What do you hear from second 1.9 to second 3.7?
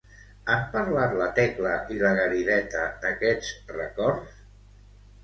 i la Garideta d'aquests